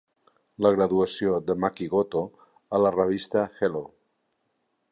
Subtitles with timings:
[0.65, 2.23] La graduació de Maki Goto
[2.77, 3.83] a la revista Hello!